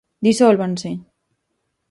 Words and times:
"Disólvanse!". 0.25 0.89